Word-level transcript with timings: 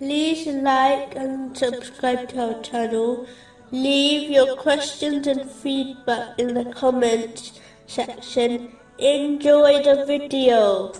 like 0.00 1.14
and 1.14 1.56
subscribe 1.56 2.28
to 2.30 2.54
our 2.54 2.62
channel. 2.62 3.26
Leave 3.70 4.30
your 4.30 4.56
questions 4.56 5.26
and 5.26 5.50
feedback 5.50 6.38
in 6.38 6.54
the 6.54 6.64
comments 6.72 7.60
section. 7.86 8.72
Enjoy 8.98 9.82
the 9.82 10.04
video. 10.06 10.92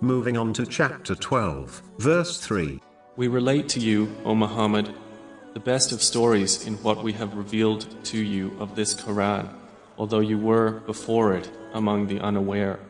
Moving 0.00 0.36
on 0.36 0.52
to 0.54 0.66
chapter 0.66 1.14
12, 1.14 1.82
verse 1.98 2.40
3. 2.40 2.80
We 3.16 3.28
relate 3.28 3.68
to 3.70 3.80
you, 3.80 4.14
O 4.24 4.34
Muhammad, 4.34 4.94
the 5.52 5.60
best 5.60 5.92
of 5.92 6.02
stories 6.02 6.66
in 6.66 6.74
what 6.76 7.02
we 7.02 7.12
have 7.12 7.34
revealed 7.34 7.86
to 8.04 8.18
you 8.18 8.56
of 8.58 8.74
this 8.76 8.94
Quran, 8.94 9.52
although 9.98 10.20
you 10.20 10.38
were 10.38 10.80
before 10.86 11.34
it 11.34 11.50
among 11.74 12.06
the 12.06 12.20
unaware. 12.20 12.80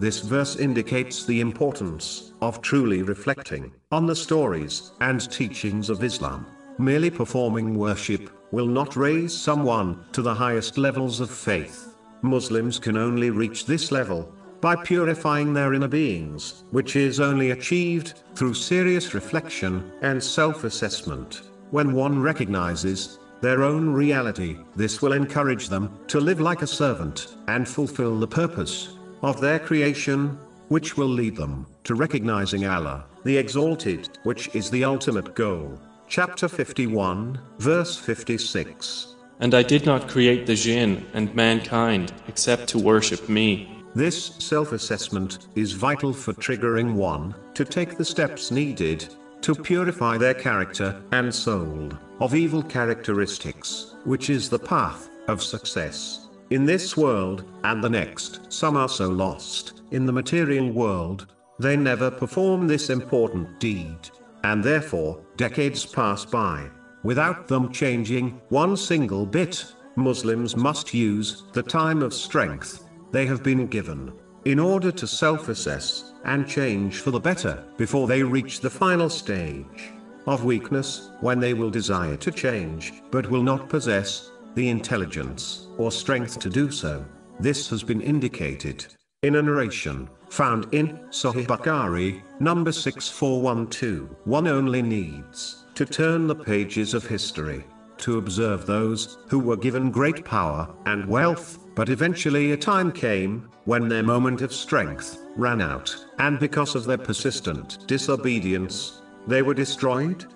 This 0.00 0.20
verse 0.20 0.56
indicates 0.56 1.26
the 1.26 1.42
importance 1.42 2.32
of 2.40 2.62
truly 2.62 3.02
reflecting 3.02 3.70
on 3.92 4.06
the 4.06 4.16
stories 4.16 4.92
and 5.02 5.30
teachings 5.30 5.90
of 5.90 6.02
Islam. 6.02 6.46
Merely 6.78 7.10
performing 7.10 7.74
worship 7.74 8.30
will 8.50 8.66
not 8.66 8.96
raise 8.96 9.36
someone 9.36 10.02
to 10.12 10.22
the 10.22 10.32
highest 10.32 10.78
levels 10.78 11.20
of 11.20 11.30
faith. 11.30 11.98
Muslims 12.22 12.78
can 12.78 12.96
only 12.96 13.28
reach 13.28 13.66
this 13.66 13.92
level 13.92 14.34
by 14.62 14.74
purifying 14.74 15.52
their 15.52 15.74
inner 15.74 15.86
beings, 15.86 16.64
which 16.70 16.96
is 16.96 17.20
only 17.20 17.50
achieved 17.50 18.22
through 18.34 18.54
serious 18.54 19.12
reflection 19.12 19.92
and 20.00 20.24
self 20.24 20.64
assessment. 20.64 21.42
When 21.72 21.92
one 21.92 22.22
recognizes 22.22 23.18
their 23.42 23.64
own 23.64 23.90
reality, 23.90 24.56
this 24.74 25.02
will 25.02 25.12
encourage 25.12 25.68
them 25.68 25.98
to 26.06 26.20
live 26.20 26.40
like 26.40 26.62
a 26.62 26.66
servant 26.66 27.36
and 27.48 27.68
fulfill 27.68 28.18
the 28.18 28.26
purpose 28.26 28.96
of 29.22 29.40
their 29.40 29.58
creation, 29.58 30.38
which 30.68 30.96
will 30.96 31.08
lead 31.08 31.36
them 31.36 31.66
to 31.84 31.94
recognizing 31.94 32.66
Allah, 32.66 33.04
the 33.24 33.36
Exalted, 33.36 34.18
which 34.22 34.54
is 34.54 34.70
the 34.70 34.84
ultimate 34.84 35.34
goal. 35.34 35.78
Chapter 36.08 36.48
51, 36.48 37.40
verse 37.58 37.96
56. 37.96 39.14
And 39.40 39.54
I 39.54 39.62
did 39.62 39.86
not 39.86 40.08
create 40.08 40.46
the 40.46 40.54
jinn 40.54 41.06
and 41.14 41.34
mankind 41.34 42.12
except 42.28 42.68
to 42.68 42.78
worship 42.78 43.28
me. 43.28 43.84
This 43.94 44.36
self 44.38 44.72
assessment 44.72 45.48
is 45.54 45.72
vital 45.72 46.12
for 46.12 46.32
triggering 46.34 46.94
one 46.94 47.34
to 47.54 47.64
take 47.64 47.96
the 47.96 48.04
steps 48.04 48.50
needed 48.50 49.08
to 49.42 49.54
purify 49.54 50.18
their 50.18 50.34
character 50.34 51.00
and 51.12 51.34
soul 51.34 51.90
of 52.20 52.34
evil 52.34 52.62
characteristics, 52.62 53.94
which 54.04 54.30
is 54.30 54.48
the 54.48 54.58
path 54.58 55.08
of 55.28 55.42
success. 55.42 56.28
In 56.50 56.64
this 56.64 56.96
world, 56.96 57.44
and 57.62 57.82
the 57.82 57.88
next, 57.88 58.52
some 58.52 58.76
are 58.76 58.88
so 58.88 59.08
lost 59.08 59.82
in 59.92 60.04
the 60.04 60.12
material 60.12 60.68
world, 60.68 61.28
they 61.60 61.76
never 61.76 62.10
perform 62.10 62.66
this 62.66 62.90
important 62.90 63.60
deed. 63.60 64.10
And 64.42 64.64
therefore, 64.64 65.20
decades 65.36 65.86
pass 65.86 66.24
by, 66.24 66.68
without 67.04 67.46
them 67.46 67.70
changing 67.70 68.40
one 68.48 68.76
single 68.76 69.26
bit. 69.26 69.64
Muslims 69.94 70.56
must 70.56 70.92
use 70.92 71.44
the 71.52 71.62
time 71.62 72.02
of 72.02 72.12
strength 72.12 72.88
they 73.12 73.26
have 73.26 73.44
been 73.44 73.66
given 73.68 74.12
in 74.44 74.58
order 74.58 74.90
to 74.90 75.06
self 75.06 75.48
assess 75.48 76.14
and 76.24 76.48
change 76.48 76.98
for 76.98 77.10
the 77.10 77.20
better 77.20 77.62
before 77.76 78.06
they 78.06 78.22
reach 78.22 78.60
the 78.60 78.70
final 78.70 79.08
stage 79.08 79.92
of 80.26 80.44
weakness 80.44 81.10
when 81.20 81.38
they 81.38 81.54
will 81.54 81.70
desire 81.70 82.16
to 82.16 82.30
change 82.30 83.02
but 83.10 83.30
will 83.30 83.42
not 83.42 83.68
possess 83.68 84.30
the 84.54 84.68
intelligence 84.68 85.68
or 85.78 85.92
strength 85.92 86.38
to 86.40 86.50
do 86.50 86.70
so. 86.70 87.04
This 87.38 87.68
has 87.70 87.82
been 87.82 88.00
indicated 88.00 88.86
in 89.22 89.36
a 89.36 89.42
narration 89.42 90.08
found 90.30 90.72
in 90.72 90.98
Sahih 91.10 91.46
Bukhari, 91.46 92.22
number 92.40 92.72
6412. 92.72 94.08
One 94.24 94.46
only 94.46 94.82
needs 94.82 95.64
to 95.74 95.84
turn 95.84 96.26
the 96.26 96.34
pages 96.34 96.94
of 96.94 97.06
history 97.06 97.64
to 97.98 98.18
observe 98.18 98.66
those 98.66 99.18
who 99.28 99.38
were 99.38 99.56
given 99.56 99.90
great 99.90 100.24
power 100.24 100.68
and 100.86 101.06
wealth, 101.06 101.58
but 101.74 101.90
eventually 101.90 102.52
a 102.52 102.56
time 102.56 102.90
came 102.90 103.48
when 103.64 103.88
their 103.88 104.02
moment 104.02 104.40
of 104.40 104.52
strength 104.52 105.18
ran 105.36 105.60
out, 105.60 105.94
and 106.18 106.38
because 106.38 106.74
of 106.74 106.84
their 106.84 106.98
persistent 106.98 107.86
disobedience, 107.86 109.02
they 109.26 109.42
were 109.42 109.54
destroyed 109.54 110.26